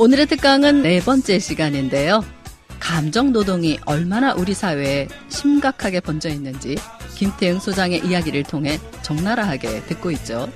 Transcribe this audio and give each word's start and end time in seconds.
오늘의 0.00 0.28
특강은 0.28 0.80
네 0.80 0.98
번째 0.98 1.38
시간인데요. 1.38 2.24
감정 2.80 3.32
노동이 3.32 3.78
얼마나 3.84 4.32
우리 4.32 4.54
사회에 4.54 5.08
심각하게 5.28 6.00
번져 6.00 6.30
있는지 6.30 6.76
김태응 7.16 7.58
소장의 7.58 8.06
이야기를 8.06 8.44
통해 8.44 8.78
적나라하게 9.02 9.82
듣고 9.82 10.10
있죠. 10.12 10.50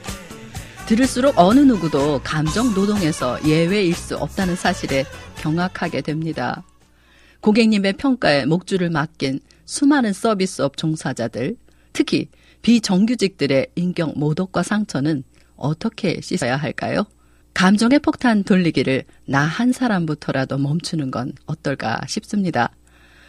들을수록 0.86 1.38
어느 1.38 1.60
누구도 1.60 2.22
감정 2.24 2.72
노동에서 2.72 3.38
예외일 3.46 3.94
수 3.94 4.16
없다는 4.16 4.56
사실에 4.56 5.04
경악하게 5.36 6.00
됩니다. 6.00 6.64
고객님의 7.40 7.98
평가에 7.98 8.46
목줄을 8.46 8.88
맡긴 8.88 9.40
수많은 9.66 10.14
서비스업 10.14 10.78
종사자들, 10.78 11.58
특히 11.92 12.30
비정규직들의 12.62 13.72
인격 13.74 14.18
모독과 14.18 14.62
상처는 14.62 15.22
어떻게 15.54 16.22
씻어야 16.22 16.56
할까요? 16.56 17.04
감정의 17.54 18.00
폭탄 18.00 18.42
돌리기를 18.42 19.04
나 19.26 19.44
한 19.46 19.72
사람부터라도 19.72 20.58
멈추는 20.58 21.10
건 21.10 21.32
어떨까 21.46 22.00
싶습니다. 22.08 22.70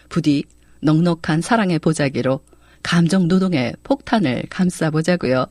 부디 0.10 0.44
넉넉한 0.82 1.42
사랑의 1.42 1.80
보자기로 1.80 2.42
감정 2.84 3.28
노동의 3.28 3.76
폭탄을 3.84 4.44
감싸보자고요. 4.50 5.46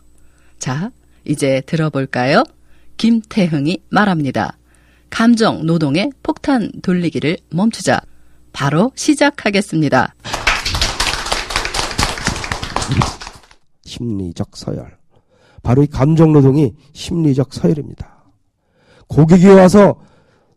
자, 0.58 0.90
이제 1.24 1.62
들어볼까요? 1.66 2.44
김태흥이 2.96 3.78
말합니다. 3.90 4.56
감정 5.10 5.64
노동의 5.66 6.10
폭탄 6.22 6.70
돌리기를 6.82 7.38
멈추자. 7.50 8.00
바로 8.52 8.92
시작하겠습니다. 8.94 10.14
심리적 13.84 14.56
서열. 14.56 14.96
바로 15.62 15.82
이 15.82 15.86
감정 15.86 16.32
노동이 16.32 16.74
심리적 16.92 17.52
서열입니다. 17.54 18.13
고객이 19.08 19.46
와서 19.48 19.96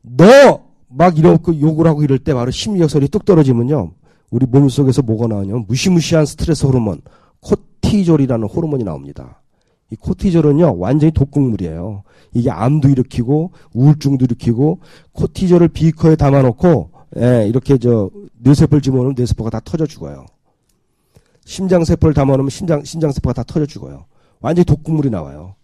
너 0.02 0.68
막 0.90 1.18
이러고 1.18 1.60
욕을 1.60 1.86
하고 1.88 2.04
이럴 2.04 2.18
때 2.18 2.34
바로 2.34 2.52
심리적 2.52 2.90
서열이 2.90 3.10
뚝 3.10 3.26
떨어지면요. 3.26 3.92
우리 4.32 4.46
몸 4.46 4.68
속에서 4.70 5.02
뭐가 5.02 5.28
나오냐면 5.28 5.66
무시무시한 5.68 6.26
스트레스 6.26 6.66
호르몬 6.66 7.02
코티졸이라는 7.42 8.48
호르몬이 8.48 8.84
나옵니다. 8.84 9.42
이 9.92 9.96
코티졸은요 9.96 10.78
완전히 10.80 11.12
독극물이에요. 11.12 12.04
이게 12.34 12.50
암도 12.50 12.90
일으키고 12.90 13.52
우울증도 13.74 14.26
일으키고 14.26 14.80
코티졸을 15.14 15.70
비커에 15.70 16.16
담아놓고 16.16 16.92
예, 17.18 17.46
이렇게 17.48 17.78
저 17.78 18.10
뇌세포를 18.40 18.82
집어넣으면 18.82 19.16
뇌세포가 19.18 19.50
다 19.50 19.62
터져 19.64 19.86
죽어요. 19.86 20.26
심장세포를 21.46 22.14
담아놓으면 22.14 22.50
심장 22.50 22.84
심장세포가 22.84 23.34
다 23.34 23.44
터져 23.44 23.66
죽어요. 23.66 24.06
완전히 24.42 24.66
독극물이 24.66 25.10
나와요. 25.10 25.56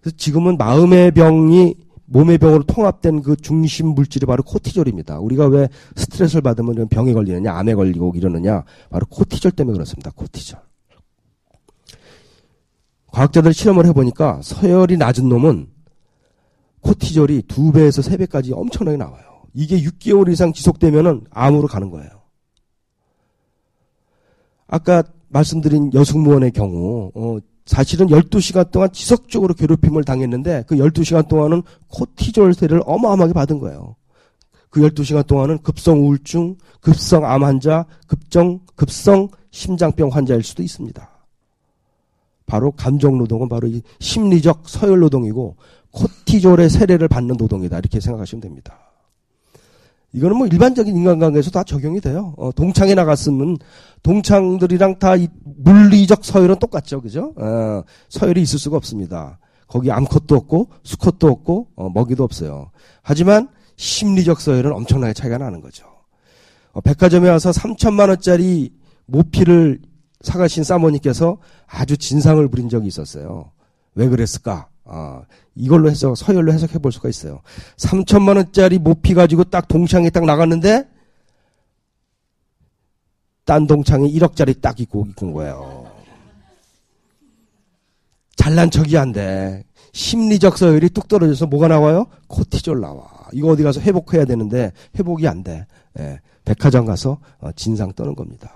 그래서 0.00 0.16
지금은 0.18 0.58
마음의 0.58 1.12
병이 1.12 1.85
몸의 2.06 2.38
병으로 2.38 2.62
통합된 2.64 3.22
그 3.22 3.36
중심 3.36 3.88
물질이 3.88 4.26
바로 4.26 4.42
코티졸입니다. 4.42 5.18
우리가 5.18 5.46
왜 5.46 5.68
스트레스를 5.96 6.42
받으면 6.42 6.88
병에 6.88 7.12
걸리느냐, 7.12 7.52
암에 7.52 7.74
걸리고 7.74 8.12
이러느냐, 8.14 8.64
바로 8.90 9.06
코티졸 9.06 9.52
때문에 9.52 9.74
그렇습니다. 9.74 10.10
코티졸. 10.14 10.58
과학자들 13.08 13.52
실험을 13.54 13.86
해보니까 13.86 14.40
서열이 14.42 14.98
낮은 14.98 15.28
놈은 15.28 15.68
코티졸이 16.80 17.42
두 17.48 17.72
배에서 17.72 18.02
세 18.02 18.16
배까지 18.16 18.52
엄청나게 18.52 18.96
나와요. 18.96 19.24
이게 19.54 19.80
6개월 19.80 20.30
이상 20.30 20.52
지속되면은 20.52 21.26
암으로 21.30 21.66
가는 21.66 21.90
거예요. 21.90 22.10
아까 24.68 25.02
말씀드린 25.28 25.92
여승무원의 25.94 26.52
경우, 26.52 27.10
어, 27.14 27.38
사실은 27.66 28.06
12시간 28.06 28.70
동안 28.70 28.90
지속적으로 28.92 29.52
괴롭힘을 29.52 30.04
당했는데 30.04 30.64
그 30.66 30.76
12시간 30.76 31.28
동안은 31.28 31.62
코티졸 31.88 32.54
세를 32.54 32.80
어마어마하게 32.86 33.32
받은 33.32 33.58
거예요. 33.58 33.96
그 34.70 34.80
12시간 34.80 35.26
동안은 35.26 35.62
급성 35.62 36.00
우울증, 36.00 36.56
급성 36.80 37.24
암 37.24 37.42
환자, 37.42 37.84
급정, 38.06 38.60
급성 38.76 39.28
심장병 39.50 40.10
환자일 40.10 40.42
수도 40.44 40.62
있습니다. 40.62 41.10
바로 42.46 42.70
감정 42.70 43.18
노동은 43.18 43.48
바로 43.48 43.66
이 43.66 43.82
심리적 43.98 44.68
서열 44.68 45.00
노동이고 45.00 45.56
코티졸의 45.90 46.70
세례를 46.70 47.08
받는 47.08 47.36
노동이다. 47.36 47.78
이렇게 47.78 47.98
생각하시면 47.98 48.40
됩니다. 48.42 48.85
이거는 50.16 50.38
뭐 50.38 50.46
일반적인 50.46 50.96
인간관계에서 50.96 51.50
다 51.50 51.62
적용이 51.62 52.00
돼요. 52.00 52.32
어, 52.38 52.50
동창에 52.50 52.94
나갔으면 52.94 53.58
동창들이랑 54.02 54.98
다 54.98 55.12
물리적 55.44 56.24
서열은 56.24 56.58
똑같죠, 56.58 57.02
그죠? 57.02 57.34
어, 57.36 57.82
서열이 58.08 58.40
있을 58.40 58.58
수가 58.58 58.78
없습니다. 58.78 59.38
거기 59.68 59.90
암컷도 59.90 60.34
없고 60.34 60.70
수컷도 60.84 61.28
없고 61.28 61.68
어, 61.76 61.90
먹이도 61.90 62.24
없어요. 62.24 62.70
하지만 63.02 63.48
심리적 63.76 64.40
서열은 64.40 64.72
엄청나게 64.72 65.12
차이가 65.12 65.36
나는 65.36 65.60
거죠. 65.60 65.84
어, 66.72 66.80
백화점에 66.80 67.28
와서 67.28 67.50
3천만 67.50 68.08
원짜리 68.08 68.72
모피를 69.04 69.80
사가신 70.22 70.64
사모님께서 70.64 71.36
아주 71.66 71.98
진상을 71.98 72.48
부린 72.48 72.70
적이 72.70 72.86
있었어요. 72.86 73.52
왜 73.94 74.08
그랬을까? 74.08 74.68
아, 75.56 75.58
이걸로 75.58 75.90
해서 75.90 76.14
서열로 76.14 76.52
해석해 76.52 76.78
볼 76.78 76.92
수가 76.92 77.08
있어요. 77.08 77.40
3천만 77.76 78.36
원짜리 78.36 78.78
모피 78.78 79.14
가지고 79.14 79.44
딱 79.44 79.66
동창에 79.68 80.10
딱 80.10 80.24
나갔는데 80.24 80.88
딴 83.44 83.66
동창이 83.66 84.12
1억짜리 84.18 84.60
딱 84.60 84.78
입고 84.80 85.06
입은 85.10 85.32
거예요. 85.32 85.90
잘난 88.36 88.70
척이 88.70 88.96
안 88.98 89.12
돼. 89.12 89.64
심리적 89.92 90.58
서열이 90.58 90.90
뚝 90.90 91.08
떨어져서 91.08 91.46
뭐가 91.46 91.68
나와요? 91.68 92.06
코티졸 92.28 92.80
나와. 92.80 93.04
이거 93.32 93.48
어디 93.48 93.62
가서 93.62 93.80
회복해야 93.80 94.24
되는데 94.26 94.72
회복이 94.98 95.26
안 95.26 95.42
돼. 95.42 95.66
예, 95.98 96.20
백화점 96.44 96.84
가서 96.84 97.18
어, 97.40 97.50
진상 97.52 97.92
떠는 97.92 98.14
겁니다. 98.14 98.52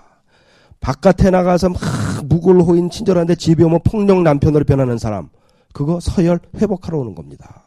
바깥에 0.81 1.29
나가서 1.31 1.69
막 1.69 1.79
무골호인 2.25 2.89
친절한데 2.89 3.35
집에 3.35 3.63
오면 3.63 3.81
폭력 3.83 4.21
남편으로 4.21 4.65
변하는 4.65 4.97
사람. 4.97 5.29
그거 5.73 5.99
서열 5.99 6.39
회복하러 6.57 6.97
오는 6.99 7.15
겁니다. 7.15 7.63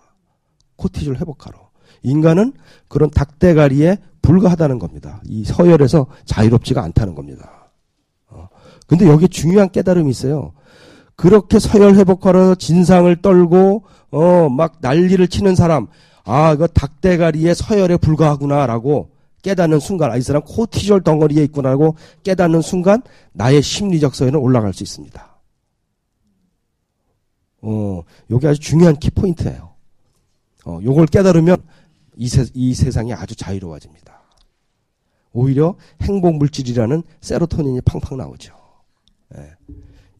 코티졸 0.77 1.17
회복하러. 1.17 1.59
인간은 2.03 2.53
그런 2.89 3.11
닭대가리에 3.11 3.99
불과하다는 4.23 4.79
겁니다. 4.79 5.21
이 5.27 5.45
서열에서 5.45 6.07
자유롭지가 6.25 6.83
않다는 6.83 7.15
겁니다. 7.15 7.71
어. 8.29 8.49
근데 8.87 9.07
여기 9.07 9.29
중요한 9.29 9.71
깨달음이 9.71 10.11
있어요. 10.11 10.53
그렇게 11.17 11.59
서열 11.59 11.95
회복하러 11.95 12.55
진상을 12.57 13.15
떨고 13.23 13.85
어 14.11 14.49
막 14.49 14.77
난리를 14.81 15.27
치는 15.29 15.55
사람 15.55 15.87
아 16.25 16.53
이거 16.53 16.67
닭대가리에 16.67 17.55
서열에 17.55 17.97
불과하구나라고 17.99 19.11
깨닫는 19.43 19.79
순간 19.81 20.11
아 20.11 20.17
이 20.17 20.23
사람 20.23 20.43
코티졸 20.43 21.03
덩어리에 21.03 21.43
있구나라고 21.45 21.97
깨닫는 22.23 22.63
순간 22.63 23.03
나의 23.33 23.63
심리적 23.63 24.15
서열은 24.15 24.39
올라갈 24.41 24.73
수 24.73 24.83
있습니다. 24.83 25.34
어, 27.65 28.03
요게 28.31 28.47
아주 28.49 28.61
중요한 28.61 28.97
키포인트예요. 28.97 29.71
어, 30.67 30.81
요걸 30.83 31.07
깨달으면 31.07 31.57
이, 32.17 32.29
세, 32.29 32.45
이 32.53 32.75
세상이 32.75 33.13
아주 33.15 33.35
자유로워집니다. 33.35 34.21
오히려 35.33 35.75
행복 36.03 36.37
물질이라는 36.37 37.03
세로토닌이 37.21 37.81
팡팡 37.81 38.19
나오죠. 38.19 38.55
예. 39.37 39.50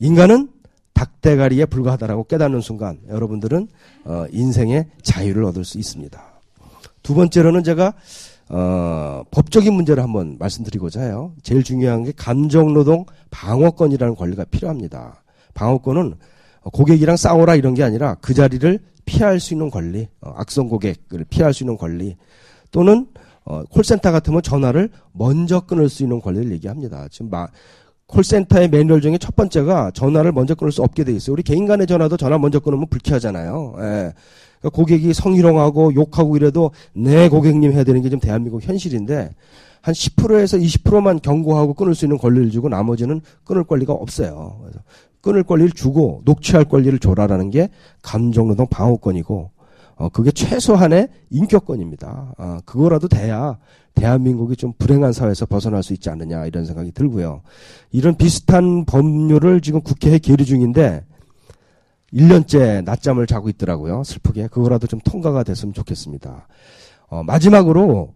인간은 0.01 0.51
닭대가리에 0.95 1.67
불과하다라고 1.67 2.25
깨닫는 2.25 2.61
순간 2.61 2.99
여러분들은 3.09 3.69
어, 4.05 4.27
인생의 4.33 4.87
자유를 5.03 5.45
얻을 5.45 5.65
수 5.65 5.79
있습니다. 5.79 6.41
두 7.03 7.15
번째로는 7.15 7.63
제가 7.63 7.95
어, 8.49 9.23
법적인 9.31 9.73
문제를 9.73 10.03
한번 10.03 10.37
말씀드리고자 10.39 11.03
해요. 11.03 11.33
제일 11.43 11.63
중요한 11.63 12.05
게 12.05 12.13
감정노동 12.13 13.07
방어권이라는 13.31 14.15
권리가 14.15 14.45
필요합니다. 14.45 15.23
방어권은 15.55 16.17
고객이랑 16.73 17.17
싸워라 17.17 17.55
이런 17.55 17.75
게 17.75 17.83
아니라 17.83 18.17
그 18.21 18.35
자리를 18.35 18.79
피할 19.05 19.41
수 19.41 19.55
있는 19.55 19.71
권리, 19.71 20.09
어, 20.21 20.33
악성 20.37 20.69
고객을 20.69 21.25
피할 21.29 21.53
수 21.53 21.63
있는 21.63 21.77
권리, 21.77 22.17
또는 22.71 23.07
어, 23.45 23.63
콜센터 23.65 24.11
같으면 24.11 24.43
전화를 24.43 24.89
먼저 25.13 25.61
끊을 25.61 25.89
수 25.89 26.03
있는 26.03 26.21
권리를 26.21 26.51
얘기합니다. 26.53 27.07
지금 27.11 27.31
마, 27.31 27.47
콜센터의 28.07 28.69
매뉴얼 28.69 29.01
중에 29.01 29.19
첫 29.19 29.37
번째가 29.37 29.91
전화를 29.93 30.33
먼저 30.33 30.55
끊을 30.55 30.73
수 30.73 30.83
없게 30.83 31.05
돼 31.05 31.13
있어요. 31.13 31.35
우리 31.35 31.43
개인 31.43 31.67
간의 31.67 31.87
전화도 31.87 32.17
전화 32.17 32.39
먼저 32.39 32.61
끊으면 32.61 32.87
불쾌하잖아요. 32.89 33.75
예. 33.79 33.83
그러니까 34.61 34.71
고객이 34.73 35.13
성희롱하고 35.13 35.95
욕하고 35.95 36.37
이래도 36.37 36.71
내 36.95 37.29
고객님 37.29 37.73
해야 37.73 37.85
되는 37.85 38.01
게좀 38.03 38.21
대한민국 38.21 38.63
현실인데 38.63 39.31
한 39.83 39.93
10%에서 39.93 40.57
20%만 40.57 41.21
경고하고 41.21 41.75
끊을 41.75 41.95
수 41.95 42.07
있는 42.07 42.17
권리를 42.17 42.51
주고 42.51 42.71
나머지는 42.71 43.21
끊을 43.45 43.65
권리가 43.65 43.93
없어요. 43.93 44.59
그래서 44.63 44.81
끊을 45.25 45.43
권리를 45.43 45.71
주고 45.73 46.21
녹취할 46.27 46.67
권리를 46.67 46.99
줘라라는 46.99 47.49
게 47.51 47.71
감정노동 48.03 48.67
방어권이고 48.69 49.51
어 49.97 50.09
그게 50.11 50.31
최소한의 50.31 51.09
인격권입니다. 51.31 52.35
아 52.37 52.61
그거라도 52.67 53.09
돼야 53.09 53.57
대한민국이 53.95 54.55
좀 54.55 54.75
불행한 54.79 55.13
사회에서 55.13 55.47
벗어날 55.47 55.83
수 55.83 55.95
있지 55.95 56.11
않느냐 56.11 56.45
이런 56.45 56.67
생각이 56.67 56.93
들고요. 56.93 57.41
이런 57.91 58.17
비슷한 58.17 58.85
법률을 58.85 59.63
지금 59.63 59.81
국회에 59.81 60.19
계류 60.19 60.45
중인데 60.45 61.05
1년째 62.13 62.85
낮잠을 62.85 63.27
자고 63.27 63.49
있더라고요. 63.49 64.05
슬프게. 64.05 64.49
그거라도 64.49 64.87
좀 64.87 65.01
통과가 65.01 65.43
됐으면 65.43 65.73
좋겠습니다. 65.73 66.47
어, 67.09 67.23
마지막으로 67.23 68.13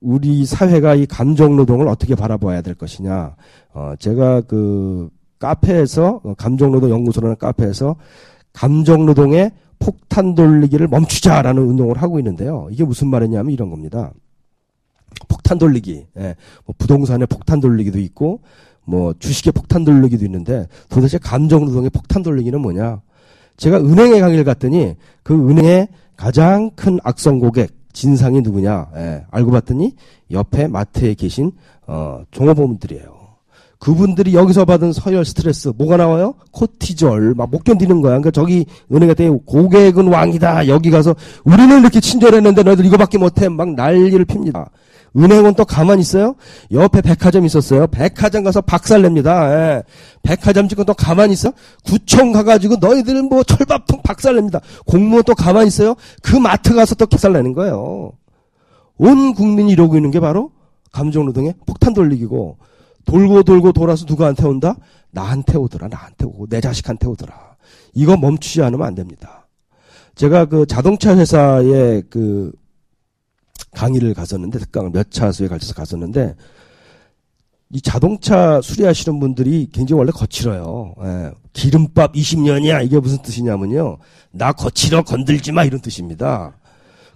우리 0.00 0.44
사회가 0.44 0.96
이 0.96 1.06
감정 1.06 1.54
노동을 1.56 1.86
어떻게 1.86 2.14
바라봐야 2.16 2.62
될 2.62 2.74
것이냐. 2.74 3.36
어, 3.74 3.94
제가 3.98 4.40
그 4.42 5.08
카페에서 5.38 6.20
어, 6.24 6.34
감정 6.36 6.72
노동 6.72 6.90
연구소라는 6.90 7.36
카페에서 7.36 7.96
감정 8.52 9.06
노동의 9.06 9.52
폭탄 9.78 10.34
돌리기를 10.34 10.88
멈추자라는 10.88 11.62
운동을 11.62 12.02
하고 12.02 12.18
있는데요. 12.18 12.68
이게 12.70 12.84
무슨 12.84 13.08
말이냐면 13.08 13.52
이런 13.52 13.70
겁니다. 13.70 14.12
폭탄 15.28 15.58
돌리기, 15.58 16.06
예, 16.18 16.34
뭐 16.64 16.74
부동산에 16.76 17.26
폭탄 17.26 17.60
돌리기도 17.60 17.98
있고, 18.00 18.40
뭐 18.84 19.14
주식에 19.18 19.50
폭탄 19.50 19.84
돌리기도 19.84 20.24
있는데 20.24 20.66
도대체 20.88 21.18
감정 21.18 21.64
노동의 21.66 21.90
폭탄 21.90 22.22
돌리기는 22.22 22.60
뭐냐? 22.60 23.00
제가 23.56 23.78
은행에 23.78 24.20
강의를 24.20 24.44
갔더니 24.44 24.96
그 25.22 25.34
은행의 25.34 25.88
가장 26.16 26.70
큰 26.74 26.98
악성 27.04 27.38
고객 27.38 27.70
진상이 27.92 28.40
누구냐? 28.40 28.90
예, 28.96 29.24
알고 29.30 29.50
봤더니 29.50 29.94
옆에 30.30 30.68
마트에 30.68 31.14
계신 31.14 31.52
어, 31.86 32.22
종업원들이에요. 32.30 33.17
그분들이 33.78 34.34
여기서 34.34 34.64
받은 34.64 34.92
서열 34.92 35.24
스트레스 35.24 35.72
뭐가 35.76 35.96
나와요? 35.96 36.34
코티졸 36.50 37.34
막 37.36 37.48
못 37.50 37.64
견디는 37.64 38.00
거야. 38.02 38.12
그러니까 38.12 38.30
저기 38.30 38.66
은행에 38.92 39.14
대해 39.14 39.30
고객은 39.46 40.08
왕이다. 40.08 40.68
여기 40.68 40.90
가서 40.90 41.14
우리는 41.44 41.80
이렇게 41.80 42.00
친절했는데 42.00 42.62
너희들 42.62 42.84
이거밖에 42.86 43.18
못해 43.18 43.48
막 43.48 43.70
난리를 43.74 44.24
핍니다. 44.24 44.68
은행은 45.16 45.54
또 45.54 45.64
가만히 45.64 46.02
있어요? 46.02 46.34
옆에 46.70 47.00
백화점 47.00 47.46
있었어요. 47.46 47.86
백화점 47.86 48.44
가서 48.44 48.60
박살 48.60 49.00
냅니다. 49.00 49.50
예. 49.54 49.82
백화점 50.22 50.68
지금 50.68 50.84
또 50.84 50.92
가만히 50.92 51.32
있어? 51.32 51.52
구청 51.84 52.32
가가지고 52.32 52.76
너희들은 52.76 53.24
뭐 53.24 53.42
철밥통 53.42 54.02
박살 54.02 54.34
냅니다. 54.34 54.60
공무원 54.86 55.24
또 55.24 55.34
가만히 55.34 55.68
있어요? 55.68 55.94
그 56.22 56.36
마트 56.36 56.74
가서 56.74 56.94
또 56.94 57.06
박살 57.06 57.32
내는 57.32 57.54
거예요. 57.54 58.12
온 58.98 59.34
국민이 59.34 59.72
이러고 59.72 59.96
있는 59.96 60.10
게 60.10 60.20
바로 60.20 60.50
감정노동의 60.92 61.54
폭탄 61.64 61.94
돌리기고 61.94 62.58
돌고 63.08 63.42
돌고 63.42 63.72
돌아서 63.72 64.04
누구한테 64.06 64.46
온다? 64.46 64.76
나한테 65.10 65.56
오더라. 65.56 65.88
나한테 65.88 66.26
오고 66.26 66.46
내 66.48 66.60
자식한테 66.60 67.06
오더라. 67.08 67.56
이거 67.94 68.18
멈추지 68.18 68.62
않으면 68.62 68.86
안 68.86 68.94
됩니다. 68.94 69.48
제가 70.14 70.44
그 70.44 70.66
자동차 70.66 71.16
회사에 71.16 72.02
그 72.10 72.52
강의를 73.72 74.12
갔었는데 74.12 74.58
특강을 74.58 74.90
몇 74.90 75.10
차수에 75.10 75.48
걸쳐서 75.48 75.72
갔었는데 75.72 76.34
이 77.70 77.80
자동차 77.80 78.60
수리하시는 78.60 79.18
분들이 79.20 79.68
굉장히 79.72 79.98
원래 79.98 80.10
거칠어요. 80.10 80.94
예. 81.02 81.30
기름밥 81.54 82.12
20년이야 82.12 82.84
이게 82.84 83.00
무슨 83.00 83.22
뜻이냐면요. 83.22 83.98
나 84.32 84.52
거칠어 84.52 85.02
건들지 85.02 85.52
마 85.52 85.64
이런 85.64 85.80
뜻입니다. 85.80 86.58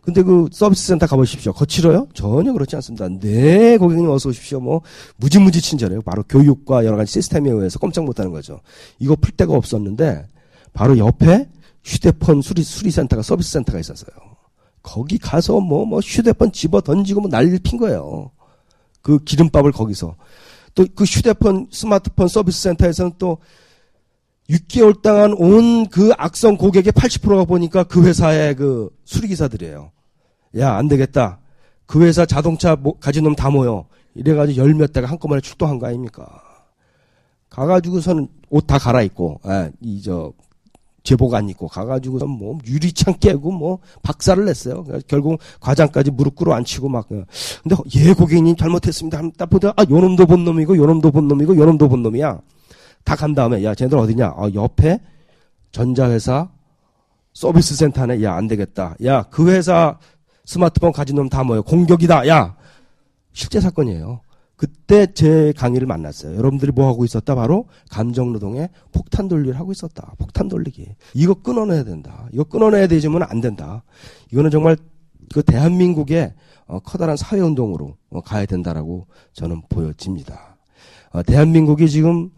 근데 0.03 0.23
그 0.23 0.49
서비스 0.51 0.89
센터 0.89 1.07
가보십시오. 1.07 1.53
거칠어요? 1.53 2.09
전혀 2.13 2.53
그렇지 2.53 2.75
않습니다. 2.77 3.09
네, 3.09 3.79
고객님 3.79 4.11
어서 4.11 4.31
오십시오. 4.31 4.59
뭐 4.59 4.83
무지무지 5.17 5.61
친절해요. 5.61 6.03
바로 6.03 6.25
교육과 6.25 6.85
여러 6.85 6.97
가지 6.97 7.13
시스템에 7.13 7.51
의해서 7.51 7.79
꼼짝 7.79 8.05
못 8.05 8.19
하는 8.19 8.33
거죠. 8.33 8.61
이거 8.99 9.15
풀 9.15 9.31
데가 9.33 9.55
없었는데 9.55 10.27
바로 10.73 10.99
옆에 10.99 11.49
휴대폰 11.85 12.43
수리 12.43 12.65
수리센터가 12.65 13.23
서비스 13.23 13.53
센터가 13.53 13.79
있었어요. 13.79 14.11
거기 14.83 15.19
가서 15.19 15.61
뭐, 15.61 15.85
뭐 15.85 16.01
휴대폰 16.01 16.51
집어 16.51 16.81
던지고 16.81 17.21
뭐 17.21 17.31
난리를 17.31 17.61
핀 17.63 17.79
거예요. 17.79 18.33
그 19.03 19.19
기름밥을 19.21 19.71
거기서. 19.71 20.17
또 20.75 20.85
그 20.97 21.05
휴대폰, 21.05 21.69
스마트폰 21.71 22.27
서비스 22.27 22.63
센터에서는 22.63 23.13
또 23.19 23.39
6개월 24.53 25.01
동안 25.03 25.33
온 25.35 25.87
그 25.91 26.13
악성 26.19 26.57
고객의 26.57 26.93
80%가 26.93 27.45
보니까 27.45 27.85
그 27.85 28.05
회사의 28.05 28.55
그 28.57 28.91
수리기사들이에요. 29.05 29.91
야, 30.59 30.75
안 30.75 30.89
되겠다. 30.89 31.39
그 31.87 32.03
회사 32.05 32.25
자동차 32.27 32.77
가진 33.01 33.25
놈 33.25 33.35
다 33.35 33.51
모여. 33.51 33.87
이래가지고 34.15 34.57
열 34.63 34.75
몇 34.75 34.93
대가 34.93 35.09
한꺼번에 35.09 35.41
출동한 35.41 35.79
거 35.79 35.87
아닙니까? 35.87 36.27
가가지고서는 37.51 38.29
옷 38.51 38.67
다 38.67 38.79
갈아입고, 38.79 39.41
아, 39.45 39.71
이, 39.81 40.01
저, 40.03 40.33
제복 41.03 41.35
안 41.35 41.49
입고 41.49 41.67
가가지고서 41.69 42.27
뭐 42.27 42.59
유리창 42.65 43.15
깨고 43.19 43.51
뭐 43.51 43.79
박살을 44.03 44.45
냈어요. 44.45 44.85
결국 45.09 45.41
과장까지 45.61 46.13
무릎 46.13 46.37
꿇어 46.37 46.55
앉히고 46.55 46.89
막. 46.89 47.11
어. 47.11 47.25
근데 47.63 47.77
예 47.97 48.13
고객님 48.13 48.55
잘못했습니다. 48.55 49.21
딱 49.37 49.51
보다 49.51 49.73
아 49.77 49.83
요 49.91 49.99
놈도 50.01 50.27
본 50.27 50.45
놈이고 50.45 50.77
요 50.77 50.87
놈도 50.87 51.11
본 51.11 51.27
놈이고 51.27 51.57
요 51.57 51.65
놈도 51.65 51.89
본 51.89 52.05
놈이야. 52.05 52.41
다 53.05 53.17
간 53.17 53.35
다음에 53.35 53.63
야 53.65 53.75
쟤네들 53.75 53.99
어디냐? 53.99 54.29
어, 54.37 54.49
옆에 54.55 55.01
전자회사 55.73 56.51
서비스 57.33 57.75
센터네. 57.77 58.23
야안 58.23 58.47
되겠다. 58.49 58.95
야 59.05 59.23
그 59.31 59.51
회사 59.51 59.99
스마트폰 60.45 60.93
가진 60.93 61.17
놈 61.17 61.29
다 61.29 61.43
모여 61.45 61.63
공격이다. 61.63 62.29
야 62.29 62.57
실제 63.33 63.61
사건이에요. 63.61 64.21
그때 64.57 65.13
제 65.13 65.53
강의를 65.57 65.87
만났어요. 65.89 66.37
여러분들이 66.37 66.71
뭐 66.73 66.87
하고 66.87 67.05
있었다? 67.05 67.35
바로 67.35 67.67
감정노동에 67.91 68.69
폭탄 68.93 69.27
돌리를 69.27 69.59
하고 69.59 69.73
있었다. 69.73 70.15
폭탄 70.19 70.49
돌리기. 70.49 70.87
이거 71.15 71.35
끊어내야 71.35 71.83
된다. 71.85 72.29
이거 72.33 72.45
끊어내야 72.45 72.87
되지만 72.87 73.23
안 73.25 73.41
된다. 73.41 73.83
이거는 74.31 74.51
정말 74.51 74.77
그 75.33 75.43
대한민국의 75.43 76.35
어, 76.67 76.79
커다란 76.81 77.17
사회운동으로 77.17 77.97
어, 78.11 78.21
가야 78.21 78.47
된다라고 78.47 79.09
저는 79.33 79.63
보여집니다. 79.69 80.57
어, 81.11 81.23
대한민국이 81.23 81.89
지금 81.89 82.31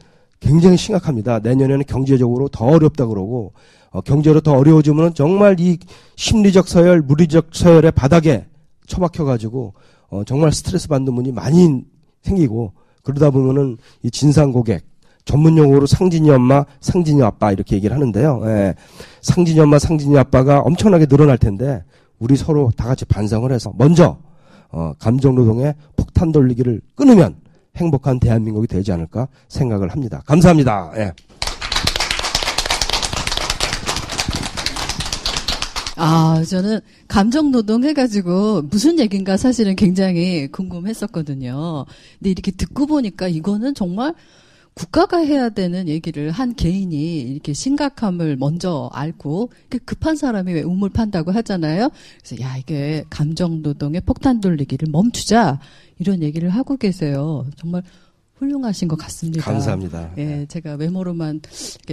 굉장히 0.44 0.76
심각합니다. 0.76 1.38
내년에는 1.38 1.85
경제적으로 1.87 2.49
더 2.49 2.67
어렵다 2.67 3.06
그러고 3.06 3.55
어, 3.91 4.02
경제로 4.02 4.41
더 4.41 4.52
어려워지면 4.52 5.14
정말 5.14 5.58
이 5.58 5.79
심리적 6.17 6.69
서열, 6.69 7.00
물리적 7.00 7.49
서열의 7.52 7.93
바닥에 7.93 8.46
처박혀 8.87 9.25
가지고 9.25 9.73
어, 10.11 10.23
정말 10.25 10.52
스트레스 10.52 10.86
받는 10.89 11.15
분이 11.15 11.32
많이 11.32 11.82
생기고 12.22 12.72
그러다 13.03 13.31
보면은 13.31 13.79
이 14.03 14.10
진상 14.10 14.53
고객 14.53 14.84
전문 15.24 15.56
용어로 15.56 15.86
상진이 15.86 16.29
엄마, 16.31 16.67
상진이 16.81 17.22
아빠 17.22 17.51
이렇게 17.51 17.77
얘기를 17.77 17.96
하는데요. 17.96 18.43
예. 18.44 18.74
상진이 19.22 19.58
엄마, 19.60 19.79
상진이 19.79 20.19
아빠가 20.19 20.60
엄청나게 20.60 21.06
늘어날 21.06 21.39
텐데 21.39 21.82
우리 22.19 22.36
서로 22.36 22.70
다 22.77 22.86
같이 22.86 23.06
반성을 23.06 23.51
해서 23.51 23.72
먼저 23.79 24.19
어, 24.70 24.93
감정 24.98 25.34
노동의 25.34 25.74
폭탄 25.96 26.31
돌리기를 26.31 26.82
끊으면 26.94 27.36
행복한 27.76 28.20
대한민국이 28.20 28.66
되지 28.66 28.93
않을까 28.93 29.28
생각을 29.48 29.90
합니다. 29.90 30.22
감사합니다. 30.26 30.93
예. 30.96 31.12
아, 35.96 36.43
저는 36.48 36.81
감정 37.06 37.52
노동 37.52 37.84
해가지고 37.84 38.62
무슨 38.62 38.98
얘기인가 38.98 39.36
사실은 39.36 39.76
굉장히 39.76 40.48
궁금했었거든요. 40.48 41.86
근데 42.19 42.31
이렇게 42.31 42.50
듣고 42.50 42.86
보니까 42.86 43.28
이거는 43.28 43.74
정말 43.74 44.14
국가가 44.74 45.19
해야 45.19 45.50
되는 45.50 45.88
얘기를 45.88 46.31
한 46.32 46.54
개인이 46.54 47.20
이렇게 47.20 47.52
심각함을 47.52 48.36
먼저 48.36 48.90
알고 48.93 49.50
급한 49.84 50.16
사람이 50.16 50.52
왜 50.52 50.62
우물 50.62 50.90
판다고 50.90 51.31
하잖아요. 51.31 51.90
그래서 52.22 52.43
야 52.43 52.56
이게 52.56 53.04
감정 53.08 53.62
노동의 53.62 54.00
폭탄 54.00 54.40
돌리기를 54.40 54.88
멈추자 54.90 55.60
이런 55.98 56.22
얘기를 56.22 56.50
하고 56.50 56.76
계세요. 56.76 57.46
정말 57.56 57.82
훌륭하신 58.44 58.89
것 58.89 58.96
같습니다. 58.96 59.44
감사합니다. 59.44 60.10
예, 60.19 60.24
네. 60.24 60.46
제가 60.46 60.74
외모로만 60.74 61.41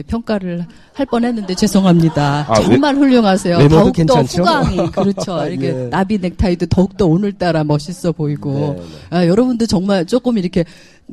평가를 0.08 0.66
할 0.94 1.06
뻔했는데 1.06 1.56
죄송합니다. 1.56 2.46
아, 2.48 2.54
정말 2.62 2.96
외, 2.96 3.02
훌륭하세요. 3.02 3.58
더욱더 3.68 3.92
괜찮죠? 3.92 4.42
후광이 4.42 4.92
그렇죠. 4.92 5.34
아, 5.34 5.48
이렇게 5.48 5.68
예. 5.68 5.90
나비 5.90 6.18
넥타이도 6.18 6.68
더욱더 6.68 7.08
오늘따라 7.08 7.64
멋있어 7.64 8.12
보이고 8.12 8.54
네, 8.54 8.76
네. 8.76 8.86
아, 9.10 9.28
여러분도 9.28 9.66
정말 9.66 10.06
조금 10.06 10.38
이렇게 10.38 10.66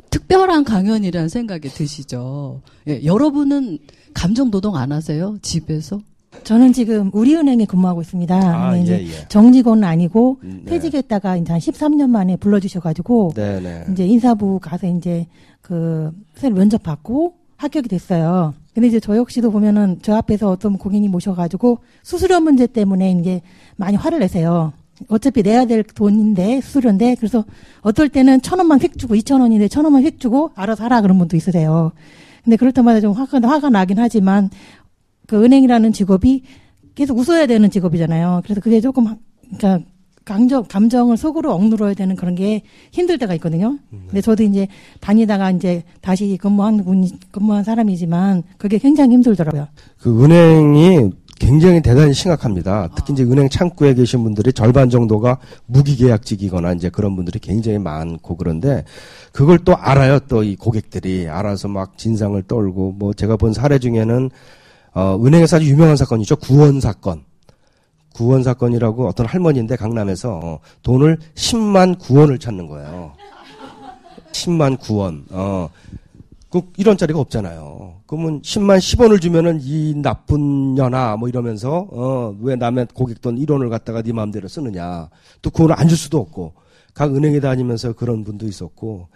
특별한 0.09 0.63
강연이라는 0.63 1.29
생각이 1.29 1.69
드시죠. 1.69 2.61
예, 2.87 3.03
여러분은 3.03 3.79
감정 4.13 4.51
노동 4.51 4.75
안 4.75 4.91
하세요? 4.91 5.37
집에서? 5.41 6.01
저는 6.43 6.73
지금 6.73 7.09
우리은행에 7.13 7.65
근무하고 7.65 8.01
있습니다. 8.01 8.35
아, 8.35 8.77
예, 8.77 8.85
예. 8.87 9.27
정직원은 9.29 9.83
아니고 9.83 10.39
음, 10.43 10.61
네. 10.65 10.71
퇴직했다가 10.71 11.37
이제 11.37 11.51
한 11.51 11.59
13년 11.59 12.09
만에 12.09 12.37
불러주셔가지고 12.37 13.33
네 13.35 13.59
네. 13.59 13.85
이제 13.91 14.05
인사부 14.05 14.59
가서 14.59 14.87
이제 14.87 15.27
그 15.61 16.11
새로 16.35 16.55
면접 16.55 16.83
받고 16.83 17.33
합격이 17.57 17.89
됐어요. 17.89 18.53
근데 18.73 18.87
이제 18.87 18.99
저 18.99 19.17
역시도 19.17 19.51
보면은 19.51 19.99
저 20.01 20.15
앞에서 20.15 20.49
어떤 20.49 20.77
고객님 20.77 21.11
모셔가지고 21.11 21.79
수수료 22.03 22.39
문제 22.39 22.67
때문에 22.67 23.11
이제 23.11 23.41
많이 23.75 23.97
화를 23.97 24.19
내세요. 24.19 24.71
어차피 25.07 25.41
내야 25.41 25.65
될 25.65 25.83
돈인데 25.83 26.61
수수료인데 26.61 27.15
그래서 27.15 27.43
어떨 27.81 28.09
때는 28.09 28.41
천 28.41 28.59
원만 28.59 28.79
휙 28.79 28.97
주고 28.97 29.15
이천 29.15 29.41
원인데 29.41 29.67
천 29.67 29.83
원만 29.83 30.03
휙 30.03 30.19
주고 30.19 30.51
알아서 30.55 30.83
하라 30.83 31.01
그런 31.01 31.17
분도 31.17 31.35
있으세요. 31.35 31.91
근데 32.43 32.55
그럴 32.55 32.71
때마다 32.71 33.01
좀 33.01 33.11
화가 33.11 33.39
화가 33.41 33.69
나긴 33.69 33.99
하지만 33.99 34.49
그 35.29 35.43
은행이라는 35.43 35.93
직업이 35.93 36.41
계속 36.95 37.19
웃어야 37.19 37.45
되는 37.45 37.69
직업이잖아요. 37.69 38.41
그래서 38.43 38.59
그게 38.61 38.81
조금 38.81 39.05
하- 39.05 39.15
그러니까 39.55 39.85
감정 40.25 40.63
감정을 40.67 41.17
속으로 41.17 41.53
억누러야 41.53 41.93
되는 41.93 42.15
그런 42.15 42.33
게 42.33 42.63
힘들 42.91 43.19
때가 43.19 43.35
있거든요. 43.35 43.77
근데 44.07 44.21
저도 44.21 44.41
이제 44.43 44.67
다니다가 44.99 45.51
이제 45.51 45.83
다시 46.01 46.35
근무한 46.41 46.83
분 46.83 47.07
근무한 47.31 47.63
사람이지만 47.63 48.41
그게 48.57 48.79
굉장히 48.79 49.13
힘들더라고요. 49.13 49.67
그 49.99 50.23
은행이 50.23 51.11
굉장히 51.39 51.81
대단히 51.81 52.13
심각합니다. 52.13 52.89
특히 52.95 53.13
이제 53.13 53.23
은행 53.23 53.47
창구에 53.49 53.93
계신 53.93 54.23
분들이 54.23 54.51
절반 54.51 54.89
정도가 54.89 55.37
무기계약직이거나 55.67 56.73
이제 56.73 56.89
그런 56.89 57.15
분들이 57.15 57.39
굉장히 57.39 57.77
많고 57.79 58.35
그런데 58.35 58.83
그걸 59.31 59.59
또 59.59 59.75
알아요. 59.75 60.19
또 60.27 60.43
이 60.43 60.55
고객들이 60.55 61.27
알아서 61.29 61.67
막 61.69 61.97
진상을 61.97 62.41
떨고 62.43 62.91
뭐 62.97 63.13
제가 63.13 63.37
본 63.37 63.53
사례 63.53 63.79
중에는 63.79 64.29
어 64.93 65.19
은행에서 65.23 65.57
아주 65.57 65.67
유명한 65.69 65.95
사건이죠. 65.95 66.37
구원 66.37 66.79
사건. 66.79 67.23
구원 68.13 68.43
사건이라고 68.43 69.07
어떤 69.07 69.25
할머니인데 69.27 69.75
강남에서 69.75 70.39
어, 70.43 70.59
돈을 70.83 71.17
10만 71.35 71.99
구원을 71.99 72.37
찾는 72.39 72.67
거예요. 72.67 73.13
10만 74.31 74.79
구원. 74.79 75.25
어. 75.29 75.69
그 76.49 76.61
1원짜리가 76.73 77.17
없잖아요. 77.17 78.01
그러면 78.07 78.41
10만 78.41 78.79
10원을 78.79 79.21
주면은 79.21 79.59
이 79.61 79.93
나쁜 79.95 80.73
년아 80.73 81.17
뭐 81.17 81.29
이러면서 81.29 81.87
어 81.91 82.35
왜 82.41 82.55
남의 82.55 82.87
고객 82.95 83.21
돈 83.21 83.37
1원을 83.37 83.69
갖다가 83.69 84.01
네 84.01 84.11
마음대로 84.11 84.47
쓰느냐. 84.47 85.09
또 85.43 85.49
그거는 85.51 85.75
안줄 85.77 85.95
수도 85.95 86.17
없고 86.17 86.53
각 86.95 87.15
은행에 87.15 87.39
다니면서 87.39 87.93
그런 87.93 88.23
분도 88.23 88.47
있었고 88.47 89.07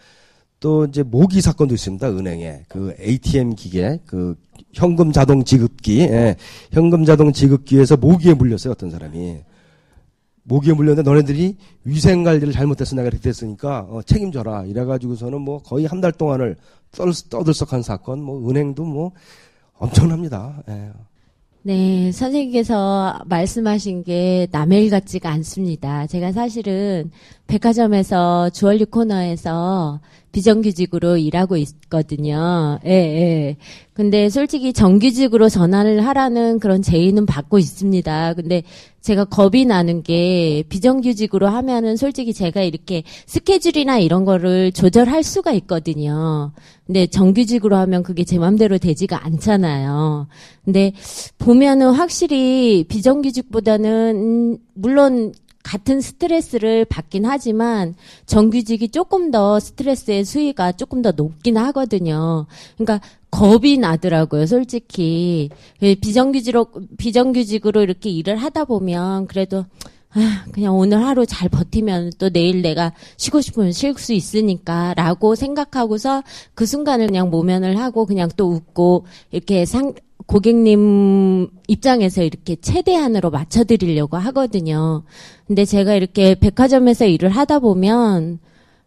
또 0.64 0.86
이제 0.86 1.04
모기 1.04 1.42
사건도 1.42 1.74
있습니다. 1.74 2.10
은행에 2.10 2.62
그 2.70 2.96
ATM 2.98 3.54
기계 3.54 4.00
그 4.06 4.34
현금 4.72 5.12
자동 5.12 5.44
지급기 5.44 6.00
예, 6.04 6.38
현금 6.72 7.04
자동 7.04 7.34
지급기에서 7.34 7.98
모기에 7.98 8.34
물렸어요. 8.34 8.72
어떤 8.72 8.90
사람이 8.90 9.40
모기에 10.44 10.72
물렸는데 10.72 11.10
너네들이 11.10 11.58
위생 11.84 12.24
관리를 12.24 12.54
잘못해서 12.54 12.96
내가 12.96 13.10
이렇게 13.10 13.22
됐으니까 13.22 13.88
어, 13.90 14.02
책임져라 14.04 14.64
이래가지고서는 14.64 15.42
뭐 15.42 15.62
거의 15.62 15.86
한 15.86 16.00
달 16.00 16.14
동안을 16.14 16.56
떠들, 16.94 17.12
떠들썩한 17.30 17.82
사건 17.82 18.22
뭐 18.22 18.50
은행도 18.50 18.86
뭐 18.86 19.12
엄청납니다. 19.74 20.64
예. 20.70 20.92
네, 21.66 22.12
선생님께서 22.12 23.22
말씀하신 23.26 24.04
게 24.04 24.48
남의 24.52 24.84
일 24.86 24.90
같지가 24.90 25.30
않습니다. 25.32 26.08
제가 26.08 26.34
사실은 26.34 27.10
백화점에서 27.54 28.50
주얼리 28.50 28.86
코너에서 28.86 30.00
비정규직으로 30.32 31.18
일하고 31.18 31.56
있거든요. 31.58 32.80
예, 32.84 32.92
예. 32.92 33.58
근데 33.94 34.30
솔직히 34.30 34.74
정규직으로 34.74 35.50
전환을 35.50 36.04
하라는 36.04 36.58
그런 36.58 36.82
제의는 36.82 37.28
받고 37.28 37.60
있습니다. 37.60 38.34
근데 38.34 38.64
제가 39.02 39.26
겁이 39.26 39.66
나는 39.66 40.02
게 40.02 40.64
비정규직으로 40.70 41.48
하면은 41.48 41.96
솔직히 41.96 42.34
제가 42.34 42.64
이렇게 42.64 43.04
스케줄이나 43.28 44.00
이런 44.00 44.26
거를 44.26 44.72
조절할 44.72 45.22
수가 45.22 45.52
있거든요. 45.52 46.54
근데 46.88 47.06
정규직으로 47.06 47.76
하면 47.76 48.02
그게 48.02 48.24
제 48.24 48.40
맘대로 48.40 48.80
되지가 48.80 49.26
않잖아요. 49.26 50.28
근데 50.66 50.94
보면은 51.38 51.92
확실히 51.92 52.86
비정규직보다는 52.88 54.16
음, 54.16 54.58
물론 54.74 55.34
같은 55.64 56.02
스트레스를 56.02 56.86
받긴 56.86 57.26
하지만 57.26 57.96
정규직이 58.26 58.90
조금 58.90 59.32
더 59.32 59.60
스트레스의 59.60 60.26
수위가 60.26 60.74
조금 60.74 61.02
더 61.02 61.12
높긴 61.12 61.58
하거든요. 61.58 62.46
그러니까 62.78 63.02
겁이 63.32 63.78
나더라고요, 63.78 64.46
솔직히. 64.46 65.50
예, 65.82 65.96
비정규직으로, 65.96 66.68
비정규직으로 66.98 67.82
이렇게 67.82 68.10
일을 68.10 68.38
하다 68.38 68.66
보면 68.66 69.26
그래도 69.28 69.66
아, 70.16 70.46
그냥 70.52 70.78
오늘 70.78 71.04
하루 71.04 71.26
잘 71.26 71.50
버티면 71.50 72.12
또 72.20 72.30
내일 72.30 72.62
내가 72.62 72.94
쉬고 73.18 73.42
싶으면 73.42 73.72
쉴 73.72 73.96
수 73.98 74.14
있으니까 74.14 74.94
라고 74.94 75.34
생각하고서 75.34 76.24
그 76.54 76.68
순간을 76.68 77.08
그냥 77.08 77.32
모면을 77.32 77.80
하고 77.80 78.06
그냥 78.06 78.30
또 78.38 78.52
웃고 78.52 79.06
이렇게 79.32 79.66
상, 79.66 79.94
고객님 80.26 81.50
입장에서 81.68 82.24
이렇게 82.24 82.56
최대한으로 82.56 83.30
맞춰드리려고 83.30 84.18
하거든요. 84.18 85.04
근데 85.48 85.66
제가 85.66 85.96
이렇게 85.96 86.36
백화점에서 86.36 87.06
일을 87.06 87.30
하다 87.30 87.60
보면 87.60 88.40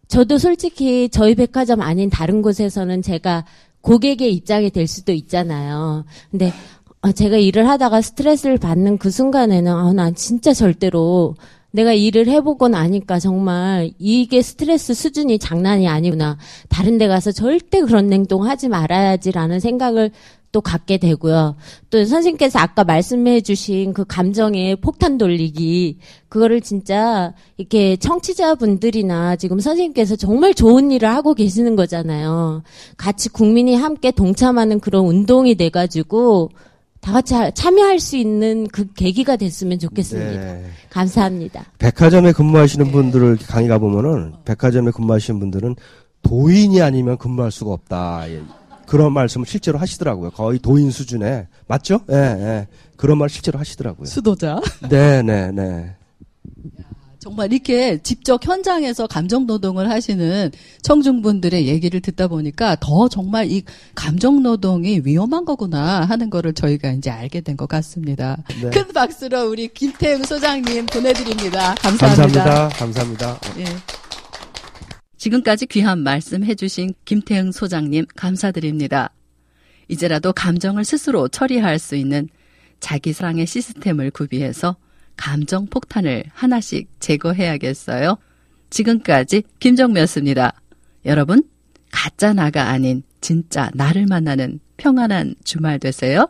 저도 0.09 0.39
솔직히 0.39 1.09
저희 1.09 1.35
백화점 1.35 1.81
아닌 1.81 2.11
다른 2.11 2.43
곳에서는 2.43 3.03
제가 3.03 3.45
고객의 3.81 4.33
입장이 4.35 4.71
될 4.71 4.87
수도 4.87 5.13
있잖아요. 5.13 6.05
근데 6.31 6.53
아, 7.03 7.13
제가 7.13 7.37
일을 7.37 7.69
하다가 7.69 8.01
스트레스를 8.01 8.59
받는 8.59 8.99
그 8.99 9.11
순간에는 9.11 9.73
아, 9.73 9.93
난 9.93 10.15
진짜 10.15 10.53
절대로 10.53 11.37
내가 11.77 11.93
일을 11.93 12.27
해보고 12.27 12.69
나니까 12.69 13.19
정말 13.19 13.91
이게 13.99 14.41
스트레스 14.41 14.95
수준이 14.95 15.39
장난이 15.39 15.87
아니구나. 15.87 16.39
다른 16.71 16.97
데 16.97 17.07
가서 17.07 17.33
절대 17.33 17.83
그런 17.83 18.11
행동 18.11 18.47
하지 18.47 18.69
말아야지라는 18.69 19.61
생각을 19.61 20.11
또 20.53 20.63
갖게 20.63 20.97
되고요. 20.97 21.55
또 21.91 22.03
선생님께서 22.03 22.59
아까 22.61 22.83
말씀해 22.83 23.43
주신 23.43 23.93
그 23.93 24.07
감정의 24.07 24.77
폭탄 24.77 25.19
돌리기, 25.19 25.99
그거를 26.31 26.63
진짜 26.63 27.35
이렇게 27.59 27.97
청취자분들이나 27.97 29.37
지금 29.37 29.61
선생님께서 29.61 30.17
정말 30.17 30.55
좋은 30.55 30.91
일을 30.91 31.11
하고 31.11 31.35
계시는 31.35 31.77
거잖아요. 31.77 32.63
같이 32.97 33.29
국민이 33.29 33.75
함께 33.75 34.11
동참하는 34.11 34.81
그런 34.81 35.05
운동이 35.05 35.57
돼 35.57 35.69
가지고 35.69 36.49
다 37.07 37.13
같이 37.13 37.35
하- 37.35 37.53
참여할 37.53 38.01
수 38.01 38.17
있는 38.17 38.67
그 38.67 38.93
계기가 38.93 39.37
됐으면 39.37 39.79
좋겠습니다. 39.79 40.29
네. 40.43 40.65
감사합니다. 40.91 41.65
백화점에 41.79 42.33
근무하시는 42.33 42.91
분들을 42.91 43.39
강의 43.47 43.69
가보면은 43.69 44.33
백화점에 44.45 44.91
근무하시는 44.91 45.39
분들은 45.39 45.77
도인이 46.23 46.83
아니면 46.83 47.17
근무할 47.17 47.53
수가 47.53 47.71
없다. 47.75 48.29
예. 48.29 48.43
그런 48.89 49.13
말씀을 49.13 49.47
실제로 49.47 49.79
하시더라고요. 49.79 50.31
거의 50.31 50.59
도인 50.59 50.91
수준에 50.91 51.47
맞죠? 51.69 52.01
예, 52.11 52.17
예. 52.17 52.67
그런 52.97 53.19
말 53.19 53.29
실제로 53.29 53.57
하시더라고요. 53.61 54.07
수도자. 54.07 54.61
네, 54.91 55.23
네, 55.23 55.53
네. 55.53 55.95
정말 57.27 57.53
이렇게 57.53 57.99
직접 58.05 58.47
현장에서 58.47 59.09
감정 59.09 59.47
노동을 59.49 59.91
하시는 59.91 60.53
청중분들의 60.83 61.67
얘기를 61.67 61.99
듣다 62.01 62.29
보니까 62.29 62.77
더 62.79 63.09
정말 63.09 63.51
이 63.51 63.65
감정 63.97 64.45
노동이 64.45 65.01
위험한 65.05 65.45
거구나 65.45 66.05
하는 66.05 66.31
거를 66.31 66.53
저희가 66.53 66.93
이제 66.93 67.11
알게 67.11 67.41
된 67.41 67.57
것 67.57 67.69
같습니다. 67.69 68.37
네. 68.63 68.71
큰 68.71 68.87
박수로 68.93 69.49
우리 69.51 69.67
김태웅 69.67 70.23
소장님 70.23 70.87
보내드립니다. 70.87 71.75
감사합니다. 71.81 72.45
감사합니다. 72.45 72.69
감사합니다. 72.79 73.41
예. 73.59 73.65
지금까지 75.17 75.67
귀한 75.67 75.99
말씀 76.05 76.45
해주신 76.45 76.95
김태흥 77.07 77.51
소장님 77.51 78.07
감사드립니다. 78.15 79.11
이제라도 79.89 80.33
감정을 80.33 80.85
스스로 80.85 81.27
처리할 81.27 81.81
수 81.81 81.97
있는 81.97 82.29
자기 82.79 83.13
사랑의 83.13 83.47
시스템을 83.49 84.13
구비해서 84.13 84.77
감정 85.17 85.67
폭탄을 85.67 86.25
하나씩 86.33 86.89
제거해야겠어요. 87.01 88.19
지금까지 88.71 89.43
김정미였습니다. 89.59 90.53
여러분, 91.05 91.43
가짜 91.93 92.33
나가 92.33 92.69
아닌 92.69 93.03
진짜 93.21 93.71
나를 93.75 94.07
만나는 94.07 94.61
평안한 94.77 95.37
주말 95.45 95.79
되세요. 95.79 96.29